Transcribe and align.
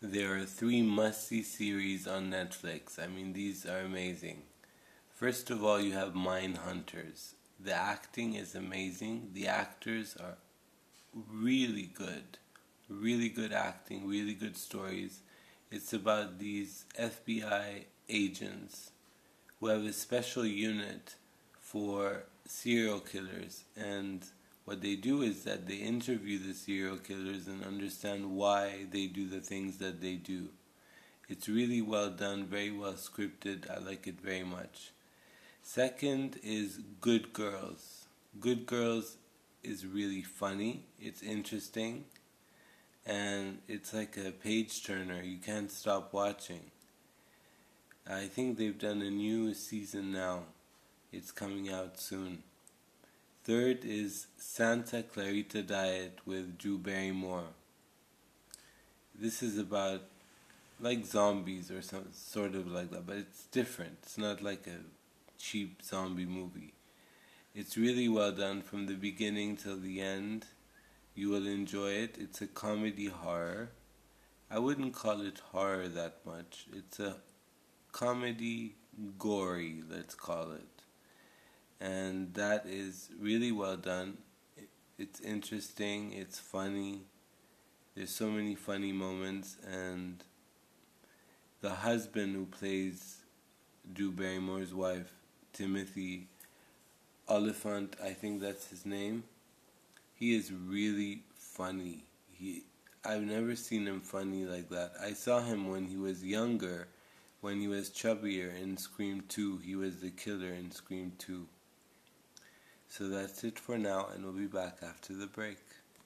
there 0.00 0.36
are 0.36 0.44
three 0.44 0.82
must-see 0.82 1.42
series 1.42 2.06
on 2.06 2.30
Netflix. 2.30 3.02
I 3.02 3.08
mean, 3.08 3.32
these 3.32 3.66
are 3.66 3.80
amazing. 3.80 4.42
First 5.12 5.50
of 5.50 5.64
all, 5.64 5.80
you 5.80 5.92
have 5.92 6.12
Mindhunters. 6.12 7.32
The 7.58 7.74
acting 7.74 8.34
is 8.34 8.54
amazing. 8.54 9.30
The 9.32 9.48
actors 9.48 10.16
are 10.16 10.36
really 11.12 11.90
good. 11.92 12.38
Really 12.88 13.28
good 13.28 13.52
acting, 13.52 14.06
really 14.06 14.34
good 14.34 14.56
stories. 14.56 15.20
It's 15.72 15.92
about 15.92 16.38
these 16.38 16.84
FBI 16.98 17.84
agents 18.08 18.92
who 19.58 19.66
have 19.66 19.84
a 19.84 19.92
special 19.92 20.46
unit 20.46 21.16
for 21.58 22.22
serial 22.46 23.00
killers 23.00 23.64
and 23.76 24.24
what 24.68 24.82
they 24.82 24.96
do 24.96 25.22
is 25.22 25.44
that 25.44 25.66
they 25.66 25.76
interview 25.76 26.38
the 26.38 26.52
serial 26.52 26.98
killers 26.98 27.46
and 27.46 27.64
understand 27.64 28.30
why 28.30 28.84
they 28.90 29.06
do 29.06 29.26
the 29.26 29.40
things 29.40 29.78
that 29.78 30.02
they 30.02 30.12
do. 30.12 30.48
It's 31.26 31.48
really 31.48 31.80
well 31.80 32.10
done, 32.10 32.44
very 32.44 32.70
well 32.70 32.92
scripted. 32.92 33.70
I 33.70 33.78
like 33.78 34.06
it 34.06 34.20
very 34.20 34.44
much. 34.44 34.90
Second 35.62 36.38
is 36.42 36.80
Good 37.00 37.32
Girls. 37.32 38.08
Good 38.40 38.66
Girls 38.66 39.16
is 39.62 39.86
really 39.86 40.20
funny, 40.20 40.82
it's 41.00 41.22
interesting, 41.22 42.04
and 43.06 43.60
it's 43.68 43.94
like 43.94 44.18
a 44.18 44.32
page 44.32 44.84
turner. 44.84 45.22
You 45.22 45.38
can't 45.38 45.72
stop 45.72 46.12
watching. 46.12 46.70
I 48.06 48.26
think 48.26 48.58
they've 48.58 48.78
done 48.78 49.00
a 49.00 49.10
new 49.10 49.54
season 49.54 50.12
now. 50.12 50.42
It's 51.10 51.32
coming 51.32 51.70
out 51.70 51.98
soon. 51.98 52.42
Third 53.48 53.82
is 53.82 54.26
Santa 54.36 55.02
Clarita 55.02 55.62
Diet 55.62 56.18
with 56.26 56.58
Drew 56.58 56.76
Barrymore. 56.76 57.54
This 59.18 59.42
is 59.42 59.56
about 59.56 60.02
like 60.78 61.06
zombies 61.06 61.70
or 61.70 61.80
some 61.80 62.08
sort 62.12 62.54
of 62.54 62.66
like 62.66 62.90
that, 62.90 63.06
but 63.06 63.16
it's 63.16 63.44
different. 63.44 64.00
It's 64.02 64.18
not 64.18 64.42
like 64.42 64.66
a 64.66 64.84
cheap 65.38 65.80
zombie 65.82 66.26
movie. 66.26 66.74
It's 67.54 67.78
really 67.78 68.06
well 68.06 68.32
done 68.32 68.60
from 68.60 68.84
the 68.84 68.96
beginning 68.96 69.56
till 69.56 69.78
the 69.78 70.02
end. 70.02 70.44
You 71.14 71.30
will 71.30 71.46
enjoy 71.46 71.92
it. 71.92 72.16
It's 72.18 72.42
a 72.42 72.46
comedy 72.46 73.06
horror. 73.06 73.70
I 74.50 74.58
wouldn't 74.58 74.92
call 74.92 75.22
it 75.22 75.40
horror 75.52 75.88
that 75.88 76.16
much. 76.26 76.66
It's 76.70 77.00
a 77.00 77.16
comedy 77.92 78.74
gory, 79.16 79.82
let's 79.88 80.14
call 80.14 80.52
it 80.52 80.78
and 81.80 82.34
that 82.34 82.66
is 82.66 83.10
really 83.18 83.52
well 83.52 83.76
done. 83.76 84.18
It's 84.98 85.20
interesting, 85.20 86.12
it's 86.12 86.38
funny. 86.38 87.02
There's 87.94 88.10
so 88.10 88.30
many 88.30 88.54
funny 88.54 88.92
moments, 88.92 89.56
and 89.66 90.22
the 91.60 91.70
husband 91.70 92.34
who 92.34 92.46
plays 92.46 93.18
Drew 93.92 94.12
Barrymore's 94.12 94.74
wife, 94.74 95.12
Timothy 95.52 96.28
Olyphant, 97.28 97.96
I 98.02 98.12
think 98.12 98.40
that's 98.40 98.68
his 98.68 98.86
name. 98.86 99.24
He 100.14 100.34
is 100.34 100.52
really 100.52 101.22
funny. 101.36 102.04
He 102.32 102.64
I've 103.04 103.22
never 103.22 103.54
seen 103.54 103.86
him 103.86 104.00
funny 104.00 104.44
like 104.44 104.68
that. 104.70 104.92
I 105.00 105.12
saw 105.12 105.40
him 105.40 105.70
when 105.70 105.86
he 105.86 105.96
was 105.96 106.24
younger, 106.24 106.88
when 107.40 107.60
he 107.60 107.68
was 107.68 107.90
chubbier 107.90 108.54
in 108.60 108.76
Scream 108.76 109.22
2. 109.28 109.58
He 109.58 109.76
was 109.76 109.96
the 110.00 110.10
killer 110.10 110.52
in 110.52 110.70
Scream 110.70 111.12
2. 111.18 111.46
So 112.98 113.08
that's 113.08 113.44
it 113.44 113.60
for 113.60 113.78
now, 113.78 114.08
and 114.12 114.24
we'll 114.24 114.32
be 114.32 114.48
back 114.48 114.78
after 114.82 115.14
the 115.14 115.28
break. 115.28 115.60